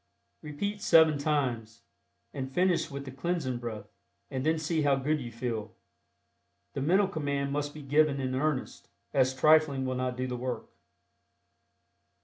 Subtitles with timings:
[0.41, 1.83] Repeat seven times,
[2.33, 3.85] and finish with the Cleansing Breath,
[4.31, 5.75] and then see how good you feel.
[6.73, 10.65] The mental command must be given "in earnest," as trifling will not do the work.